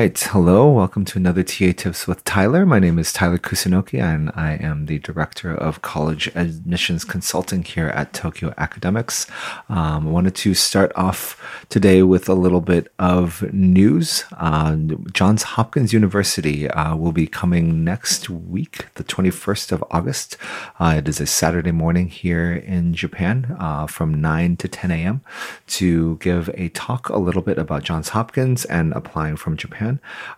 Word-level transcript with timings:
right. 0.00 0.18
Hello. 0.18 0.70
Welcome 0.70 1.04
to 1.04 1.18
another 1.18 1.42
TA 1.42 1.72
Tips 1.76 2.06
with 2.06 2.24
Tyler. 2.24 2.64
My 2.64 2.78
name 2.78 2.98
is 2.98 3.12
Tyler 3.12 3.36
Kusunoki, 3.36 4.00
and 4.00 4.30
I 4.34 4.52
am 4.52 4.86
the 4.86 4.98
Director 4.98 5.54
of 5.54 5.82
College 5.82 6.28
Admissions 6.34 7.04
Consulting 7.04 7.62
here 7.62 7.88
at 7.88 8.14
Tokyo 8.14 8.54
Academics. 8.56 9.26
Um, 9.68 10.08
I 10.08 10.10
wanted 10.10 10.34
to 10.36 10.54
start 10.54 10.90
off 10.96 11.38
today 11.68 12.02
with 12.02 12.30
a 12.30 12.34
little 12.34 12.62
bit 12.62 12.90
of 12.98 13.42
news. 13.52 14.24
Uh, 14.38 14.76
Johns 15.12 15.42
Hopkins 15.42 15.92
University 15.92 16.66
uh, 16.70 16.96
will 16.96 17.12
be 17.12 17.26
coming 17.26 17.84
next 17.84 18.30
week, 18.30 18.86
the 18.94 19.04
21st 19.04 19.70
of 19.72 19.84
August. 19.90 20.38
Uh, 20.78 20.94
it 20.96 21.08
is 21.08 21.20
a 21.20 21.26
Saturday 21.26 21.72
morning 21.72 22.08
here 22.08 22.54
in 22.54 22.94
Japan 22.94 23.54
uh, 23.60 23.86
from 23.86 24.18
9 24.18 24.56
to 24.56 24.66
10 24.66 24.90
a.m. 24.92 25.20
to 25.66 26.16
give 26.22 26.48
a 26.54 26.70
talk 26.70 27.10
a 27.10 27.18
little 27.18 27.42
bit 27.42 27.58
about 27.58 27.82
Johns 27.82 28.10
Hopkins 28.10 28.64
and 28.64 28.94
applying 28.94 29.36
from 29.36 29.58
Japan. 29.58 29.89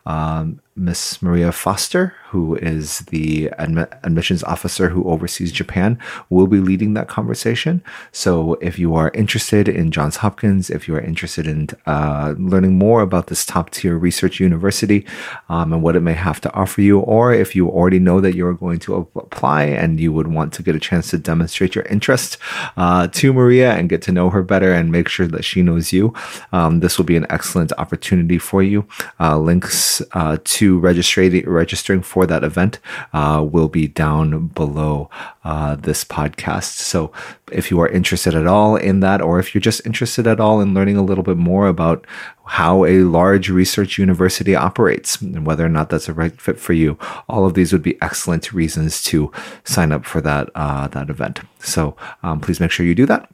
Um, 0.07 0.61
Miss 0.75 1.21
Maria 1.21 1.53
Foster, 1.53 2.15
who 2.31 2.57
is 2.57 3.01
the 3.11 3.51
admi- 3.59 3.87
admissions 4.05 4.43
officer 4.45 4.89
who 4.89 5.05
oversees 5.05 5.53
Japan, 5.53 5.99
will 6.31 6.47
be 6.47 6.61
leading 6.61 6.95
that 6.95 7.09
conversation. 7.09 7.85
So, 8.11 8.55
if 8.55 8.79
you 8.79 8.95
are 8.95 9.11
interested 9.13 9.69
in 9.69 9.91
Johns 9.91 10.17
Hopkins, 10.17 10.71
if 10.71 10.89
you 10.89 10.95
are 10.95 11.01
interested 11.01 11.47
in 11.47 11.69
uh, 11.85 12.35
learning 12.39 12.79
more 12.79 13.03
about 13.03 13.27
this 13.27 13.45
top 13.45 13.69
tier 13.69 13.99
research 13.99 14.41
university 14.41 15.05
um, 15.51 15.75
and 15.75 15.83
what 15.83 15.95
it 15.95 16.01
may 16.01 16.15
have 16.15 16.41
to 16.41 16.53
offer 16.55 16.81
you, 16.81 17.01
or 17.01 17.35
if 17.35 17.55
you 17.55 17.69
already 17.69 17.99
know 17.99 18.23
that 18.23 18.35
you're 18.35 18.55
going 18.55 18.79
to 18.79 18.95
apply 19.15 19.65
and 19.65 20.01
you 20.01 20.11
would 20.11 20.29
want 20.29 20.55
to 20.55 20.63
get 20.63 20.75
a 20.75 20.81
chance 20.81 21.11
to 21.11 21.19
demonstrate 21.19 21.75
your 21.75 21.85
interest 21.85 22.39
uh, 22.79 23.07
to 23.09 23.35
Maria 23.35 23.73
and 23.75 23.91
get 23.91 24.01
to 24.03 24.13
know 24.13 24.31
her 24.31 24.43
better 24.43 24.73
and 24.73 24.91
make 24.91 25.09
sure 25.09 25.27
that 25.27 25.45
she 25.45 25.61
knows 25.61 25.93
you, 25.93 26.15
um, 26.53 26.81
this 26.81 26.97
will 26.97 27.05
be 27.05 27.17
an 27.17 27.27
excellent 27.29 27.73
opportunity 27.77 28.39
for 28.39 28.63
you. 28.63 28.87
Uh, 29.21 29.37
links 29.39 30.01
uh, 30.13 30.39
to 30.45 30.62
to 30.63 30.79
registering 30.79 31.45
registering 31.45 32.03
for 32.03 32.25
that 32.25 32.45
event 32.45 32.79
uh, 33.13 33.45
will 33.53 33.69
be 33.69 33.89
down 33.89 34.47
below 34.47 35.11
uh, 35.43 35.75
this 35.75 36.05
podcast. 36.05 36.79
So 36.79 37.11
if 37.51 37.69
you 37.69 37.81
are 37.81 37.89
interested 37.89 38.33
at 38.37 38.47
all 38.47 38.77
in 38.77 39.01
that, 39.01 39.21
or 39.21 39.41
if 39.41 39.53
you're 39.53 39.61
just 39.71 39.85
interested 39.85 40.25
at 40.29 40.39
all 40.39 40.61
in 40.61 40.73
learning 40.73 40.97
a 40.97 41.03
little 41.03 41.25
bit 41.25 41.37
more 41.37 41.67
about 41.67 42.07
how 42.45 42.85
a 42.85 42.99
large 43.03 43.51
research 43.51 43.99
university 43.99 44.55
operates 44.55 45.21
and 45.21 45.45
whether 45.45 45.67
or 45.67 45.69
not 45.69 45.91
that's 45.91 46.09
a 46.09 46.13
right 46.13 46.41
fit 46.41 46.61
for 46.61 46.75
you, 46.75 46.97
all 47.29 47.45
of 47.45 47.55
these 47.55 47.73
would 47.73 47.83
be 47.83 48.01
excellent 48.01 48.53
reasons 48.53 49.03
to 49.03 49.33
sign 49.65 49.91
up 49.91 50.05
for 50.05 50.21
that 50.21 50.49
uh, 50.55 50.87
that 50.95 51.11
event. 51.11 51.41
So 51.59 51.97
um, 52.23 52.39
please 52.39 52.61
make 52.61 52.71
sure 52.71 52.87
you 52.87 52.95
do 52.95 53.07
that. 53.07 53.29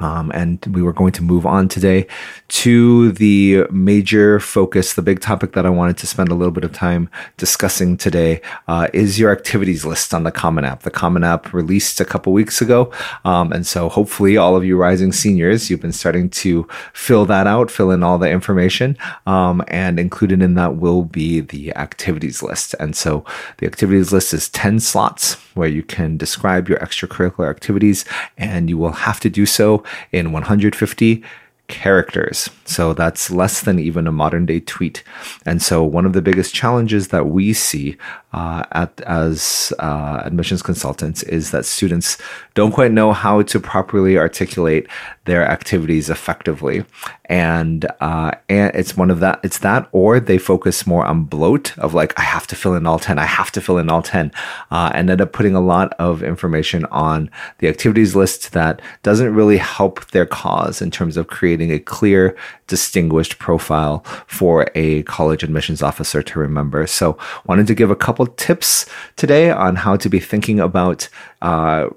Um, 0.00 0.30
and 0.34 0.64
we 0.70 0.82
were 0.82 0.92
going 0.92 1.12
to 1.12 1.22
move 1.22 1.46
on 1.46 1.68
today 1.68 2.06
to 2.48 3.12
the 3.12 3.64
major 3.70 4.40
focus, 4.40 4.94
the 4.94 5.02
big 5.02 5.20
topic 5.20 5.52
that 5.52 5.66
I 5.66 5.70
wanted 5.70 5.98
to 5.98 6.06
spend 6.06 6.30
a 6.30 6.34
little 6.34 6.52
bit 6.52 6.64
of 6.64 6.72
time 6.72 7.10
discussing 7.36 7.96
today 7.96 8.40
uh, 8.68 8.88
is 8.92 9.18
your 9.18 9.32
activities 9.32 9.84
list 9.84 10.14
on 10.14 10.22
the 10.22 10.30
Common 10.30 10.64
App. 10.64 10.82
The 10.82 10.90
Common 10.90 11.24
App 11.24 11.52
released 11.52 12.00
a 12.00 12.04
couple 12.04 12.32
weeks 12.32 12.60
ago. 12.60 12.92
Um, 13.24 13.52
and 13.52 13.66
so 13.66 13.88
hopefully 13.88 14.36
all 14.36 14.56
of 14.56 14.64
you 14.64 14.76
rising 14.76 15.12
seniors, 15.12 15.68
you've 15.68 15.80
been 15.80 15.92
starting 15.92 16.30
to 16.30 16.66
fill 16.92 17.24
that 17.26 17.46
out, 17.46 17.70
fill 17.70 17.90
in 17.90 18.02
all 18.02 18.18
the 18.18 18.30
information. 18.30 18.96
Um, 19.26 19.62
and 19.68 19.98
included 19.98 20.42
in 20.42 20.54
that 20.54 20.76
will 20.76 21.04
be 21.04 21.40
the 21.40 21.74
activities 21.76 22.42
list. 22.42 22.74
And 22.78 22.96
so 22.96 23.24
the 23.58 23.66
activities 23.66 24.12
list 24.12 24.32
is 24.32 24.48
10 24.50 24.80
slots 24.80 25.34
where 25.54 25.68
you 25.68 25.82
can 25.82 26.16
describe 26.16 26.68
your 26.68 26.78
extracurricular 26.78 27.50
activities 27.50 28.04
and 28.36 28.70
you 28.70 28.78
will 28.78 28.92
have 28.92 29.20
to 29.20 29.28
do 29.28 29.44
so 29.44 29.82
in 30.12 30.32
150 30.32 31.22
characters. 31.68 32.50
So 32.64 32.92
that's 32.92 33.30
less 33.30 33.60
than 33.60 33.78
even 33.78 34.06
a 34.06 34.12
modern 34.12 34.46
day 34.46 34.60
tweet. 34.60 35.04
And 35.46 35.62
so 35.62 35.84
one 35.84 36.06
of 36.06 36.14
the 36.14 36.22
biggest 36.22 36.54
challenges 36.54 37.08
that 37.08 37.28
we 37.28 37.52
see 37.52 37.96
uh, 38.32 38.64
at, 38.72 39.00
as 39.02 39.72
uh, 39.78 40.20
admissions 40.24 40.60
consultants 40.60 41.22
is 41.22 41.50
that 41.50 41.64
students 41.64 42.18
don't 42.54 42.72
quite 42.72 42.92
know 42.92 43.12
how 43.12 43.42
to 43.42 43.60
properly 43.60 44.18
articulate 44.18 44.86
their 45.24 45.48
activities 45.48 46.10
effectively. 46.10 46.84
And, 47.26 47.86
uh, 48.00 48.32
and 48.48 48.74
it's 48.74 48.96
one 48.96 49.10
of 49.10 49.20
that, 49.20 49.40
it's 49.42 49.58
that, 49.58 49.88
or 49.92 50.20
they 50.20 50.38
focus 50.38 50.86
more 50.86 51.04
on 51.04 51.24
bloat 51.24 51.76
of 51.78 51.94
like, 51.94 52.18
I 52.18 52.22
have 52.22 52.46
to 52.48 52.56
fill 52.56 52.74
in 52.74 52.86
all 52.86 52.98
10, 52.98 53.18
I 53.18 53.24
have 53.24 53.50
to 53.52 53.60
fill 53.60 53.78
in 53.78 53.90
all 53.90 54.02
10, 54.02 54.32
uh, 54.70 54.90
and 54.94 55.10
end 55.10 55.20
up 55.20 55.32
putting 55.32 55.54
a 55.54 55.60
lot 55.60 55.92
of 55.94 56.22
information 56.22 56.84
on 56.86 57.30
the 57.58 57.68
activities 57.68 58.14
list 58.16 58.52
that 58.52 58.80
doesn't 59.02 59.34
really 59.34 59.58
help 59.58 60.06
their 60.10 60.26
cause 60.26 60.80
in 60.80 60.90
terms 60.90 61.16
of 61.16 61.28
creating 61.28 61.57
a 61.60 61.78
clear, 61.78 62.36
distinguished 62.66 63.38
profile 63.38 64.04
for 64.26 64.70
a 64.74 65.02
college 65.04 65.42
admissions 65.42 65.82
officer 65.82 66.22
to 66.22 66.38
remember. 66.38 66.86
So 66.86 67.18
wanted 67.46 67.66
to 67.66 67.74
give 67.74 67.90
a 67.90 67.96
couple 67.96 68.26
tips 68.26 68.86
today 69.16 69.50
on 69.50 69.76
how 69.76 69.96
to 69.96 70.08
be 70.08 70.20
thinking 70.20 70.60
about, 70.60 71.08
uh, 71.42 71.88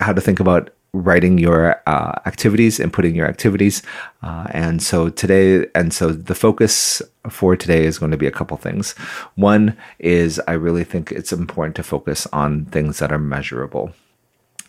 how 0.00 0.12
to 0.12 0.20
think 0.20 0.40
about 0.40 0.70
writing 0.94 1.38
your 1.38 1.82
uh, 1.88 2.12
activities 2.24 2.78
and 2.78 2.92
putting 2.92 3.16
your 3.16 3.26
activities. 3.26 3.82
Uh, 4.22 4.46
and 4.50 4.82
so 4.82 5.08
today, 5.08 5.66
and 5.74 5.92
so 5.92 6.12
the 6.12 6.34
focus 6.34 7.02
for 7.28 7.56
today 7.56 7.84
is 7.84 7.98
going 7.98 8.12
to 8.12 8.16
be 8.16 8.26
a 8.26 8.30
couple 8.30 8.56
things. 8.56 8.92
One 9.34 9.76
is 9.98 10.40
I 10.46 10.52
really 10.52 10.84
think 10.84 11.10
it's 11.10 11.32
important 11.32 11.74
to 11.76 11.82
focus 11.82 12.26
on 12.32 12.66
things 12.66 13.00
that 13.00 13.10
are 13.10 13.18
measurable 13.18 13.92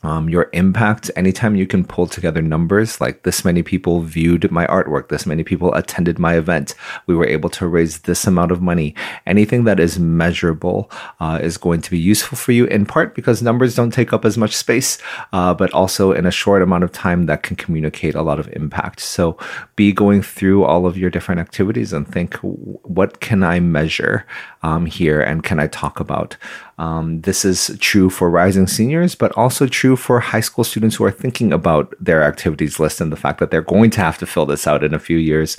um, 0.05 0.29
your 0.29 0.49
impact. 0.53 1.09
Anytime 1.15 1.55
you 1.55 1.65
can 1.65 1.83
pull 1.83 2.05
together 2.05 2.41
numbers 2.41 3.01
like 3.01 3.23
this 3.23 3.43
many 3.43 3.63
people 3.63 4.01
viewed 4.01 4.51
my 4.51 4.67
artwork 4.67 5.09
this 5.09 5.25
many 5.25 5.43
people 5.43 5.73
attended 5.73 6.19
my 6.19 6.35
event 6.35 6.75
we 7.07 7.15
were 7.15 7.25
able 7.25 7.49
to 7.49 7.67
raise 7.67 7.99
this 7.99 8.27
amount 8.27 8.51
of 8.51 8.61
money. 8.61 8.93
Anything 9.25 9.63
that 9.63 9.79
is 9.79 9.97
measurable 9.99 10.91
uh, 11.19 11.39
is 11.41 11.57
going 11.57 11.81
to 11.81 11.89
be 11.89 11.97
useful 11.97 12.37
for 12.37 12.51
you 12.51 12.65
in 12.65 12.85
part 12.85 13.15
because 13.15 13.41
numbers 13.41 13.75
don't 13.75 13.91
take 13.91 14.13
up 14.13 14.25
as 14.25 14.37
much 14.37 14.55
space 14.55 14.99
uh, 15.33 15.53
but 15.53 15.73
also 15.73 16.11
in 16.11 16.25
a 16.25 16.31
short 16.31 16.61
amount 16.61 16.83
of 16.83 16.91
time 16.91 17.25
that 17.25 17.41
can 17.41 17.55
communicate 17.55 18.13
a 18.13 18.21
lot 18.21 18.39
of 18.39 18.47
impact. 18.53 18.99
So 18.99 19.37
be 19.75 19.91
going 19.91 20.21
through 20.21 20.63
all 20.65 20.85
of 20.85 20.97
your 20.97 21.09
different 21.09 21.41
activities 21.41 21.91
and 21.93 22.07
think 22.07 22.35
what 22.41 23.19
can 23.19 23.43
i 23.43 23.59
measure 23.59 24.25
um, 24.63 24.85
here 24.85 25.19
and 25.21 25.43
can 25.43 25.59
i 25.59 25.67
talk 25.67 25.99
about 25.99 26.37
um, 26.77 27.21
this 27.21 27.45
is 27.45 27.75
true 27.79 28.09
for 28.09 28.29
rising 28.29 28.67
seniors, 28.67 29.15
but 29.15 29.31
also 29.37 29.67
true 29.67 29.95
for 29.95 30.19
high 30.19 30.41
school 30.41 30.63
students 30.63 30.97
who 30.97 31.05
are 31.05 31.11
thinking 31.11 31.53
about 31.53 31.93
their 31.99 32.23
activities 32.23 32.79
list 32.79 32.99
and 32.99 33.11
the 33.11 33.17
fact 33.17 33.39
that 33.39 33.49
they're 33.49 33.61
going 33.61 33.91
to 33.91 34.01
have 34.01 34.17
to 34.17 34.25
fill 34.25 34.45
this 34.45 34.67
out 34.67 34.83
in 34.83 34.93
a 34.93 34.99
few 34.99 35.17
years. 35.17 35.57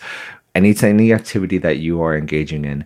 Any, 0.55 0.75
any 0.83 1.13
activity 1.13 1.59
that 1.59 1.79
you 1.79 2.03
are 2.03 2.17
engaging 2.17 2.65
in, 2.65 2.85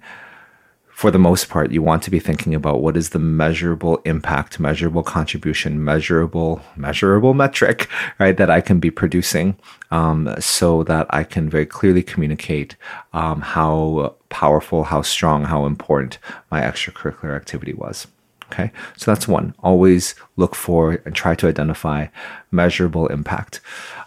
for 1.01 1.11
the 1.11 1.19
most 1.19 1.49
part, 1.49 1.73
you 1.73 1.81
want 1.81 2.03
to 2.03 2.11
be 2.11 2.21
thinking 2.21 2.55
about 2.55 2.83
what 2.83 2.95
is 2.95 3.09
the 3.09 3.19
measurable 3.19 4.03
impact, 4.05 4.61
measurable 4.61 5.03
contribution, 5.03 5.83
measurable, 5.83 6.61
measurable 6.77 7.33
metric, 7.33 7.89
right, 8.19 8.37
that 8.37 8.51
I 8.51 8.61
can 8.61 8.81
be 8.81 8.91
producing, 8.91 9.57
um, 9.91 10.35
so 10.39 10.83
that 10.85 11.07
I 11.09 11.25
can 11.25 11.49
very 11.49 11.65
clearly 11.65 12.03
communicate 12.03 12.77
um, 13.15 13.41
how 13.41 14.15
powerful, 14.29 14.85
how 14.85 15.01
strong, 15.01 15.47
how 15.47 15.65
important 15.65 16.19
my 16.51 16.61
extracurricular 16.61 17.35
activity 17.35 17.73
was. 17.73 18.07
Okay, 18.53 18.73
so 18.97 19.11
that's 19.11 19.29
one. 19.29 19.55
Always 19.61 20.17
look 20.37 20.57
for 20.57 21.01
and 21.05 21.15
try 21.15 21.37
to 21.37 21.47
identify 21.47 22.09
measurable 22.51 23.07
impact. 23.07 23.61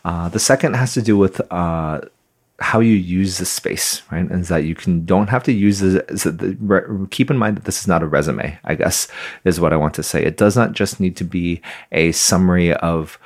Uh, 0.04 0.28
the 0.28 0.40
second 0.40 0.76
has 0.76 0.94
to 0.96 1.02
do 1.02 1.18
with 1.18 1.40
uh, 1.50 2.02
how 2.60 2.82
you 2.82 2.94
use 2.94 3.38
the 3.38 3.46
space, 3.46 4.02
right? 4.12 4.30
And 4.30 4.44
that 4.46 4.66
you 4.66 4.76
can 4.76 5.06
don't 5.06 5.30
have 5.30 5.44
to 5.44 5.54
use 5.54 5.80
this. 5.80 6.28
Keep 7.12 7.32
in 7.32 7.38
mind 7.38 7.58
that 7.58 7.64
this 7.64 7.80
is 7.80 7.88
not 7.88 8.04
a 8.04 8.08
resume. 8.08 8.58
I 8.66 8.76
guess 8.76 9.08
is 9.46 9.62
what 9.62 9.74
I 9.74 9.78
want 9.78 9.94
to 9.96 10.04
say. 10.04 10.24
It 10.24 10.38
does 10.38 10.58
not 10.58 10.74
just 10.74 11.00
need 11.00 11.16
to 11.18 11.24
be 11.24 11.62
a 11.92 12.12
summary 12.12 12.74
of 12.74 13.18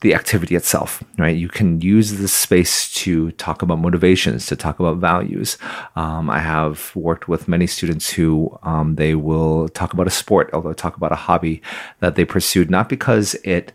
the 0.00 0.14
activity 0.14 0.54
itself, 0.54 1.02
right? 1.18 1.36
You 1.36 1.48
can 1.48 1.80
use 1.80 2.12
this 2.12 2.32
space 2.32 2.92
to 2.94 3.32
talk 3.32 3.62
about 3.62 3.80
motivations, 3.80 4.46
to 4.46 4.56
talk 4.56 4.78
about 4.78 4.98
values. 4.98 5.58
Um, 5.96 6.30
I 6.30 6.38
have 6.38 6.94
worked 6.94 7.28
with 7.28 7.48
many 7.48 7.66
students 7.66 8.10
who 8.10 8.56
um, 8.62 8.94
they 8.94 9.14
will 9.16 9.68
talk 9.70 9.92
about 9.92 10.06
a 10.06 10.10
sport, 10.10 10.50
or 10.52 10.62
they'll 10.62 10.74
talk 10.74 10.96
about 10.96 11.10
a 11.10 11.16
hobby 11.16 11.62
that 11.98 12.14
they 12.14 12.24
pursued, 12.24 12.70
not 12.70 12.88
because 12.88 13.34
it 13.42 13.72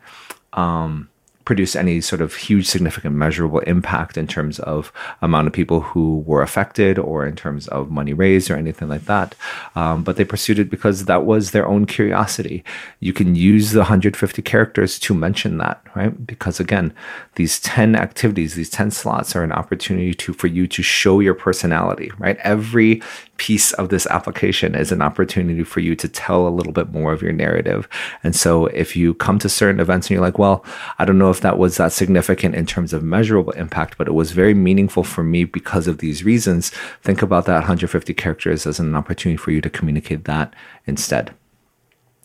um, 0.54 1.10
produce 1.46 1.76
any 1.76 2.02
sort 2.02 2.22
of 2.22 2.36
huge, 2.36 2.68
significant, 2.68 3.16
measurable 3.16 3.60
impact 3.60 4.18
in 4.18 4.28
terms 4.28 4.60
of 4.60 4.92
amount 5.22 5.48
of 5.48 5.54
people 5.54 5.82
who 5.82 6.20
were 6.26 6.42
affected 6.42 6.98
or 6.98 7.26
in 7.26 7.36
terms 7.36 7.68
of 7.68 7.92
money 7.92 8.14
raised 8.14 8.50
or 8.50 8.56
anything 8.56 8.88
like 8.88 9.06
that. 9.06 9.36
Um, 9.76 10.04
but 10.04 10.16
they 10.16 10.26
pursued 10.26 10.60
it 10.60 10.70
because 10.70 11.06
that 11.06 11.26
was 11.26 11.52
their 11.52 11.68
own 11.68 11.86
curiosity. 11.86 12.64
You 13.00 13.14
can 13.14 13.36
use 13.36 13.72
the 13.72 13.80
150 13.80 14.42
characters 14.42 15.00
to 15.00 15.14
mention 15.14 15.58
that, 15.58 15.84
right? 15.96 16.26
Because 16.26 16.60
again, 16.60 16.94
these 17.36 17.60
10 17.60 17.96
activities, 17.96 18.56
these 18.56 18.70
10 18.70 18.92
slots 18.92 19.36
are 19.36 19.44
an 19.44 19.52
opportunity 19.52 20.14
to 20.14 20.34
for 20.34 20.48
you 20.48 20.68
to 20.68 20.82
show 20.82 21.20
your 21.20 21.34
personality, 21.34 22.12
right? 22.18 22.38
Every 22.38 23.02
piece 23.38 23.74
of 23.74 23.90
this 23.90 24.06
application 24.08 24.76
is 24.76 24.92
an 24.92 25.02
opportunity 25.02 25.64
for 25.64 25.80
you 25.80 25.96
to 25.96 26.08
tell 26.08 26.48
a 26.48 26.50
little 26.50 26.72
bit 26.72 26.92
more 26.92 27.12
of 27.12 27.22
your 27.22 27.34
narrative. 27.34 27.88
And 28.24 28.36
so 28.36 28.68
if 28.68 28.96
you 28.96 29.14
come 29.16 29.40
to 29.40 29.50
certain 29.50 29.80
events 29.80 30.08
and 30.08 30.12
you're 30.12 30.22
like, 30.22 30.38
well, 30.38 30.64
I 31.00 31.06
don't 31.06 31.18
know 31.18 31.32
if 31.32 31.42
that 31.42 31.58
was 31.58 31.78
that 31.78 31.92
significant 31.92 32.56
in 32.56 32.66
terms 32.66 32.94
of 32.94 33.04
measurable 33.04 33.54
impact, 33.54 33.98
but 33.98 34.08
it 34.08 34.14
was 34.14 34.32
very 34.32 34.54
meaningful 34.54 35.04
for 35.04 35.24
me 35.24 35.46
because 35.46 35.88
of 35.88 35.98
these 35.98 36.24
reasons, 36.24 36.70
think 37.02 37.22
about 37.22 37.46
that 37.46 37.56
150 37.56 38.14
characters 38.14 38.68
as 38.68 38.80
an 38.80 38.96
opportunity 38.96 39.38
for 39.38 39.52
you 39.52 39.62
to 39.62 39.70
communicate 39.70 40.26
that 40.26 40.54
instead. 40.86 41.34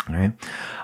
All 0.08 0.14
right. 0.14 0.32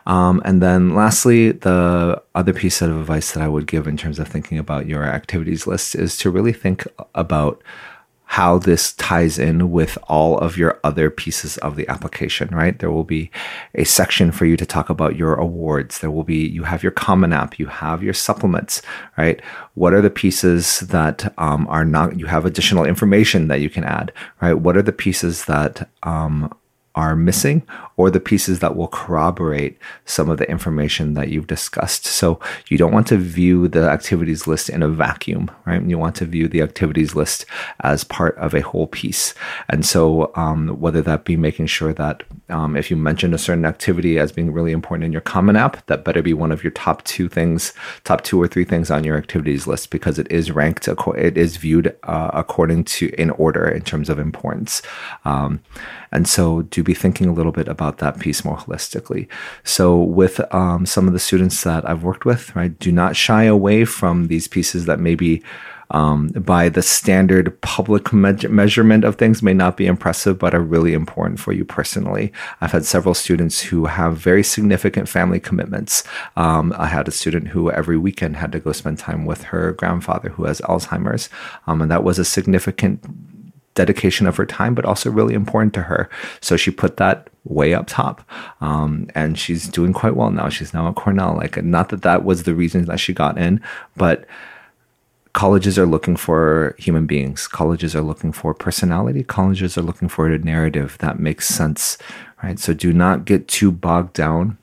Um, 0.06 0.42
and 0.44 0.62
then 0.62 0.94
lastly, 0.94 1.52
the 1.52 2.22
other 2.34 2.52
piece 2.52 2.82
of 2.82 2.98
advice 2.98 3.32
that 3.32 3.42
I 3.42 3.48
would 3.48 3.66
give 3.66 3.86
in 3.86 3.96
terms 3.96 4.18
of 4.18 4.28
thinking 4.28 4.58
about 4.58 4.86
your 4.86 5.04
activities 5.04 5.66
list 5.66 5.94
is 5.94 6.18
to 6.18 6.30
really 6.30 6.52
think 6.52 6.86
about 7.14 7.62
how 8.34 8.58
this 8.58 8.92
ties 8.94 9.38
in 9.38 9.70
with 9.70 9.96
all 10.08 10.36
of 10.38 10.56
your 10.56 10.80
other 10.82 11.08
pieces 11.08 11.56
of 11.58 11.76
the 11.76 11.86
application, 11.86 12.48
right? 12.48 12.80
There 12.80 12.90
will 12.90 13.04
be 13.04 13.30
a 13.76 13.84
section 13.84 14.32
for 14.32 14.44
you 14.44 14.56
to 14.56 14.66
talk 14.66 14.90
about 14.90 15.14
your 15.14 15.36
awards. 15.36 16.00
There 16.00 16.10
will 16.10 16.24
be, 16.24 16.44
you 16.44 16.64
have 16.64 16.82
your 16.82 16.90
Common 16.90 17.32
App, 17.32 17.60
you 17.60 17.66
have 17.66 18.02
your 18.02 18.12
supplements, 18.12 18.82
right? 19.16 19.40
What 19.74 19.94
are 19.94 20.02
the 20.02 20.10
pieces 20.10 20.80
that 20.80 21.32
um, 21.38 21.68
are 21.68 21.84
not, 21.84 22.18
you 22.18 22.26
have 22.26 22.44
additional 22.44 22.84
information 22.84 23.46
that 23.46 23.60
you 23.60 23.70
can 23.70 23.84
add, 23.84 24.12
right? 24.42 24.54
What 24.54 24.76
are 24.76 24.82
the 24.82 24.90
pieces 24.90 25.44
that 25.44 25.88
um, 26.02 26.52
are 26.94 27.16
missing 27.16 27.66
or 27.96 28.10
the 28.10 28.20
pieces 28.20 28.60
that 28.60 28.76
will 28.76 28.88
corroborate 28.88 29.78
some 30.04 30.28
of 30.28 30.38
the 30.38 30.48
information 30.50 31.14
that 31.14 31.28
you've 31.28 31.46
discussed. 31.46 32.06
So 32.06 32.40
you 32.68 32.78
don't 32.78 32.92
want 32.92 33.06
to 33.08 33.16
view 33.16 33.68
the 33.68 33.88
activities 33.88 34.46
list 34.46 34.68
in 34.68 34.82
a 34.82 34.88
vacuum, 34.88 35.50
right? 35.64 35.82
You 35.82 35.98
want 35.98 36.16
to 36.16 36.24
view 36.24 36.48
the 36.48 36.62
activities 36.62 37.14
list 37.14 37.46
as 37.80 38.04
part 38.04 38.36
of 38.38 38.54
a 38.54 38.60
whole 38.60 38.86
piece. 38.86 39.34
And 39.68 39.84
so 39.84 40.32
um, 40.34 40.68
whether 40.80 41.02
that 41.02 41.24
be 41.24 41.36
making 41.36 41.66
sure 41.66 41.92
that 41.94 42.22
um, 42.48 42.76
if 42.76 42.90
you 42.90 42.96
mention 42.96 43.34
a 43.34 43.38
certain 43.38 43.64
activity 43.64 44.18
as 44.18 44.32
being 44.32 44.52
really 44.52 44.72
important 44.72 45.04
in 45.04 45.12
your 45.12 45.20
common 45.20 45.56
app, 45.56 45.84
that 45.86 46.04
better 46.04 46.22
be 46.22 46.34
one 46.34 46.52
of 46.52 46.62
your 46.62 46.72
top 46.72 47.02
two 47.04 47.28
things, 47.28 47.72
top 48.04 48.22
two 48.22 48.40
or 48.40 48.48
three 48.48 48.64
things 48.64 48.90
on 48.90 49.04
your 49.04 49.16
activities 49.16 49.66
list 49.66 49.90
because 49.90 50.18
it 50.18 50.30
is 50.30 50.50
ranked, 50.50 50.88
it 50.88 51.38
is 51.38 51.56
viewed 51.56 51.96
uh, 52.04 52.30
according 52.32 52.84
to 52.84 53.08
in 53.20 53.30
order 53.30 53.66
in 53.68 53.82
terms 53.82 54.08
of 54.08 54.18
importance. 54.18 54.82
Um, 55.24 55.60
and 56.14 56.28
so 56.28 56.62
do 56.62 56.82
be 56.82 56.94
thinking 56.94 57.28
a 57.28 57.32
little 57.32 57.52
bit 57.52 57.68
about 57.68 57.98
that 57.98 58.20
piece 58.20 58.44
more 58.44 58.56
holistically. 58.56 59.28
So 59.64 59.98
with 60.00 60.40
um, 60.54 60.86
some 60.86 61.06
of 61.06 61.12
the 61.12 61.18
students 61.18 61.64
that 61.64 61.88
I've 61.88 62.04
worked 62.04 62.24
with, 62.24 62.54
right, 62.54 62.78
do 62.78 62.92
not 62.92 63.16
shy 63.16 63.44
away 63.44 63.84
from 63.84 64.28
these 64.28 64.48
pieces 64.48 64.86
that 64.86 65.00
maybe 65.00 65.42
um, 65.90 66.28
by 66.28 66.68
the 66.68 66.82
standard 66.82 67.60
public 67.60 68.12
me- 68.12 68.48
measurement 68.48 69.04
of 69.04 69.16
things 69.16 69.42
may 69.42 69.52
not 69.52 69.76
be 69.76 69.86
impressive, 69.86 70.38
but 70.38 70.54
are 70.54 70.60
really 70.60 70.94
important 70.94 71.38
for 71.38 71.52
you 71.52 71.64
personally. 71.64 72.32
I've 72.60 72.72
had 72.72 72.84
several 72.84 73.14
students 73.14 73.60
who 73.60 73.86
have 73.86 74.16
very 74.16 74.42
significant 74.42 75.08
family 75.08 75.40
commitments. 75.40 76.02
Um, 76.36 76.74
I 76.76 76.86
had 76.86 77.06
a 77.06 77.12
student 77.12 77.48
who 77.48 77.70
every 77.70 77.98
weekend 77.98 78.36
had 78.36 78.52
to 78.52 78.60
go 78.60 78.72
spend 78.72 78.98
time 78.98 79.26
with 79.26 79.42
her 79.44 79.72
grandfather 79.72 80.30
who 80.30 80.44
has 80.44 80.60
Alzheimer's, 80.62 81.28
um, 81.66 81.82
and 81.82 81.90
that 81.90 82.04
was 82.04 82.18
a 82.18 82.24
significant 82.24 83.04
dedication 83.74 84.26
of 84.26 84.36
her 84.36 84.46
time, 84.46 84.74
but 84.74 84.84
also 84.84 85.10
really 85.10 85.34
important 85.34 85.74
to 85.74 85.82
her. 85.82 86.08
So 86.40 86.56
she 86.56 86.70
put 86.70 86.96
that 86.96 87.28
way 87.44 87.74
up 87.74 87.86
top. 87.86 88.28
Um, 88.60 89.08
and 89.14 89.38
she's 89.38 89.68
doing 89.68 89.92
quite 89.92 90.16
well 90.16 90.30
now. 90.30 90.48
She's 90.48 90.72
now 90.72 90.88
at 90.88 90.94
Cornell. 90.94 91.36
Like, 91.36 91.62
not 91.62 91.90
that 91.90 92.02
that 92.02 92.24
was 92.24 92.44
the 92.44 92.54
reason 92.54 92.86
that 92.86 93.00
she 93.00 93.12
got 93.12 93.36
in, 93.38 93.60
but 93.96 94.24
colleges 95.32 95.78
are 95.78 95.86
looking 95.86 96.16
for 96.16 96.74
human 96.78 97.06
beings. 97.06 97.46
Colleges 97.46 97.94
are 97.94 98.02
looking 98.02 98.32
for 98.32 98.54
personality. 98.54 99.24
Colleges 99.24 99.76
are 99.76 99.82
looking 99.82 100.08
for 100.08 100.28
a 100.28 100.38
narrative 100.38 100.96
that 101.00 101.18
makes 101.18 101.48
sense, 101.48 101.98
right? 102.42 102.58
So 102.58 102.72
do 102.72 102.92
not 102.92 103.24
get 103.24 103.48
too 103.48 103.70
bogged 103.70 104.14
down 104.14 104.58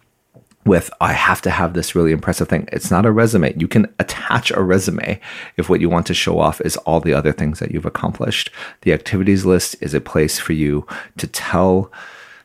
with 0.66 0.92
I 1.02 1.13
have 1.13 1.42
to 1.44 1.50
have 1.50 1.74
this 1.74 1.96
really 1.96 2.12
impressive 2.12 2.48
thing. 2.48 2.68
It's 2.72 2.92
not 2.92 3.06
a 3.06 3.12
resume. 3.12 3.54
You 3.58 3.68
can 3.68 3.94
attach 4.00 4.52
a 4.52 4.62
resume 4.62 5.19
if 5.58 5.69
what 5.69 5.81
you 5.81 5.90
want 5.90 6.06
to 6.08 6.13
show 6.13 6.40
off 6.40 6.62
is 6.62 6.78
all 6.78 7.00
the 7.00 7.13
other 7.13 7.31
things 7.31 7.60
that 7.60 7.72
you've 7.72 7.86
accomplished. 7.86 8.52
The 8.81 8.94
activities 8.94 9.46
list 9.46 9.75
is 9.81 9.94
a 9.94 10.02
place 10.02 10.40
for 10.40 10.54
you 10.54 10.86
to 11.18 11.28
tell 11.28 11.92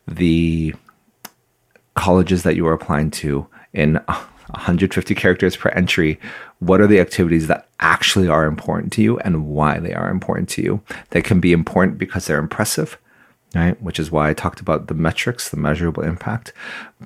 the 0.09 0.75
colleges 1.95 2.43
that 2.43 2.57
you 2.57 2.67
are 2.67 2.73
applying 2.73 3.11
to 3.11 3.47
in 3.73 3.95
150 4.51 5.15
characters 5.15 5.57
per 5.57 5.71
entry 5.71 6.19
what 6.61 6.81
are 6.81 6.87
the 6.87 7.01
activities 7.01 7.49
that 7.49 7.69
actually 7.81 8.29
are 8.29 8.47
important 8.47 8.93
to 8.95 9.03
you 9.03 9.19
and 9.19 9.47
why 9.47 9.79
they 9.79 9.93
are 9.93 10.09
important 10.09 10.49
to 10.49 10.63
you. 10.63 10.81
They 11.11 11.21
can 11.21 11.41
be 11.41 11.53
important 11.53 11.99
because 11.99 12.27
they're 12.27 12.39
impressive 12.39 12.99
right? 13.55 13.81
Which 13.83 13.99
is 13.99 14.11
why 14.11 14.29
I 14.29 14.35
talked 14.35 14.61
about 14.61 14.89
the 14.89 14.95
metrics, 14.95 15.49
the 15.49 15.57
measurable 15.57 16.03
impact, 16.03 16.53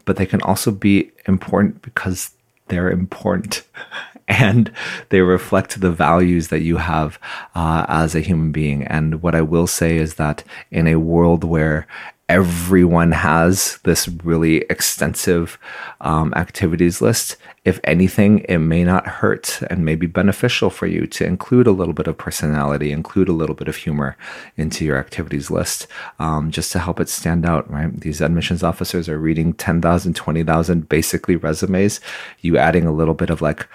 but 0.05 0.17
they 0.17 0.27
can 0.27 0.43
also 0.43 0.71
be 0.71 1.11
important 1.27 1.83
because 1.83 2.33
they're 2.69 2.91
important 2.91 3.63
and 4.29 4.73
they 5.09 5.21
reflect 5.21 5.81
the 5.81 5.91
values 5.91 6.49
that 6.49 6.61
you 6.61 6.77
have 6.77 7.19
uh, 7.55 7.85
as 7.89 8.15
a 8.15 8.21
human 8.21 8.53
being. 8.53 8.85
And 8.85 9.23
what 9.23 9.35
I 9.35 9.43
will 9.43 9.67
say 9.67 9.97
is 9.97 10.15
that 10.15 10.45
in 10.71 10.87
a 10.87 10.97
world 10.97 11.45
where 11.45 11.87
everyone 12.31 13.11
has 13.11 13.81
this 13.82 14.06
really 14.23 14.59
extensive 14.71 15.59
um, 16.00 16.32
activities 16.37 17.03
list. 17.03 17.37
If 17.65 17.81
anything, 17.82 18.38
it 18.49 18.59
may 18.59 18.85
not 18.85 19.05
hurt 19.05 19.61
and 19.69 19.85
may 19.85 19.97
be 19.97 20.06
beneficial 20.06 20.71
for 20.71 20.87
you 20.87 21.09
to 21.09 21.25
include 21.25 21.67
a 21.67 21.73
little 21.73 21.93
bit 21.93 22.06
of 22.06 22.17
personality, 22.17 22.93
include 22.93 23.29
a 23.29 23.32
little 23.32 23.56
bit 23.56 23.67
of 23.67 23.75
humor 23.75 24.17
into 24.56 24.85
your 24.85 24.97
activities 24.97 25.50
list, 25.50 25.88
um, 26.21 26.53
just 26.53 26.71
to 26.71 26.79
help 26.79 27.00
it 27.00 27.09
stand 27.09 27.44
out, 27.44 27.69
right? 27.69 28.00
These 28.00 28.21
admissions 28.21 28.62
officers 28.62 29.09
are 29.09 29.19
reading 29.19 29.53
10,000, 29.53 30.15
20,000 30.15 30.88
basically 30.88 31.35
resumes. 31.35 32.00
You 32.43 32.59
adding 32.59 32.87
a 32.87 32.93
little 32.93 33.15
bit 33.15 33.31
of 33.31 33.43
like, 33.43 33.67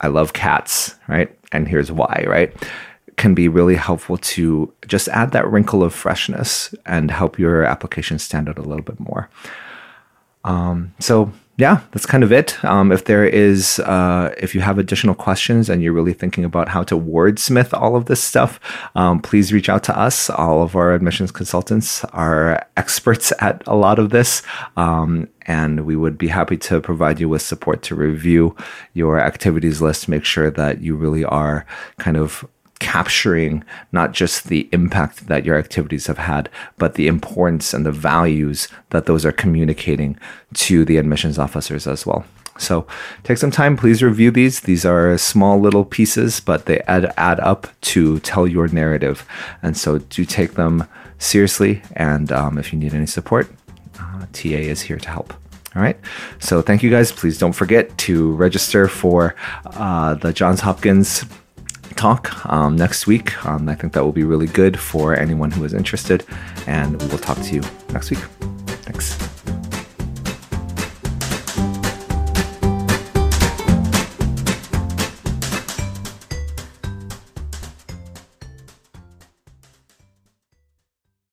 I 0.00 0.06
love 0.06 0.34
cats, 0.34 0.94
right? 1.08 1.36
And 1.50 1.66
here's 1.66 1.90
why, 1.90 2.24
right? 2.28 2.54
Can 3.20 3.34
be 3.34 3.48
really 3.48 3.76
helpful 3.76 4.16
to 4.16 4.72
just 4.86 5.06
add 5.08 5.32
that 5.32 5.46
wrinkle 5.46 5.82
of 5.82 5.92
freshness 5.94 6.74
and 6.86 7.10
help 7.10 7.38
your 7.38 7.64
application 7.64 8.18
stand 8.18 8.48
out 8.48 8.58
a 8.58 8.62
little 8.62 8.82
bit 8.82 8.98
more. 8.98 9.28
Um, 10.42 10.94
so 10.98 11.30
yeah, 11.58 11.82
that's 11.92 12.06
kind 12.06 12.24
of 12.24 12.32
it. 12.32 12.64
Um, 12.64 12.90
if 12.90 13.04
there 13.04 13.26
is, 13.26 13.78
uh, 13.80 14.34
if 14.38 14.54
you 14.54 14.62
have 14.62 14.78
additional 14.78 15.14
questions 15.14 15.68
and 15.68 15.82
you're 15.82 15.92
really 15.92 16.14
thinking 16.14 16.46
about 16.46 16.70
how 16.70 16.82
to 16.84 16.98
wordsmith 16.98 17.78
all 17.78 17.94
of 17.94 18.06
this 18.06 18.22
stuff, 18.22 18.58
um, 18.94 19.20
please 19.20 19.52
reach 19.52 19.68
out 19.68 19.84
to 19.84 19.98
us. 19.98 20.30
All 20.30 20.62
of 20.62 20.74
our 20.74 20.94
admissions 20.94 21.30
consultants 21.30 22.02
are 22.14 22.66
experts 22.78 23.34
at 23.40 23.62
a 23.66 23.76
lot 23.76 23.98
of 23.98 24.08
this. 24.08 24.42
Um, 24.78 25.28
and 25.42 25.84
we 25.84 25.94
would 25.94 26.16
be 26.16 26.28
happy 26.28 26.56
to 26.56 26.80
provide 26.80 27.20
you 27.20 27.28
with 27.28 27.42
support 27.42 27.82
to 27.82 27.94
review 27.94 28.56
your 28.94 29.20
activities 29.20 29.82
list, 29.82 30.08
make 30.08 30.24
sure 30.24 30.50
that 30.50 30.80
you 30.80 30.96
really 30.96 31.26
are 31.26 31.66
kind 31.98 32.16
of 32.16 32.46
capturing 32.80 33.62
not 33.92 34.12
just 34.12 34.48
the 34.48 34.68
impact 34.72 35.28
that 35.28 35.44
your 35.44 35.56
activities 35.56 36.08
have 36.08 36.18
had, 36.18 36.48
but 36.78 36.94
the 36.94 37.06
importance 37.06 37.72
and 37.72 37.86
the 37.86 37.92
values 37.92 38.68
that 38.88 39.06
those 39.06 39.24
are 39.24 39.32
communicating 39.32 40.18
to 40.54 40.84
the 40.84 40.96
admissions 40.96 41.38
officers 41.38 41.86
as 41.86 42.04
well. 42.04 42.24
So 42.58 42.86
take 43.22 43.38
some 43.38 43.50
time, 43.50 43.76
please 43.76 44.02
review 44.02 44.30
these. 44.30 44.60
These 44.60 44.84
are 44.84 45.16
small 45.16 45.58
little 45.58 45.84
pieces, 45.84 46.40
but 46.40 46.66
they 46.66 46.80
add, 46.80 47.12
add 47.16 47.40
up 47.40 47.68
to 47.82 48.18
tell 48.20 48.46
your 48.46 48.68
narrative. 48.68 49.26
And 49.62 49.76
so 49.76 49.98
do 49.98 50.24
take 50.24 50.54
them 50.54 50.86
seriously. 51.18 51.82
And 51.96 52.30
um, 52.32 52.58
if 52.58 52.72
you 52.72 52.78
need 52.78 52.92
any 52.92 53.06
support, 53.06 53.50
uh, 53.98 54.26
TA 54.32 54.48
is 54.48 54.82
here 54.82 54.98
to 54.98 55.08
help. 55.08 55.32
All 55.74 55.82
right. 55.82 55.98
So 56.40 56.60
thank 56.60 56.82
you 56.82 56.90
guys. 56.90 57.12
Please 57.12 57.38
don't 57.38 57.52
forget 57.52 57.96
to 57.98 58.32
register 58.32 58.88
for 58.88 59.36
uh, 59.64 60.14
the 60.14 60.32
Johns 60.32 60.60
Hopkins 60.60 61.24
talk 61.96 62.44
um, 62.46 62.76
next 62.76 63.06
week. 63.06 63.44
Um, 63.46 63.68
I 63.68 63.74
think 63.74 63.92
that 63.92 64.04
will 64.04 64.12
be 64.12 64.24
really 64.24 64.46
good 64.46 64.78
for 64.78 65.14
anyone 65.18 65.50
who 65.50 65.64
is 65.64 65.74
interested. 65.74 66.24
And 66.66 67.00
we 67.00 67.08
will 67.08 67.18
talk 67.18 67.38
to 67.38 67.54
you 67.54 67.62
next 67.92 68.10
week. 68.10 68.20
Thanks. 68.84 69.29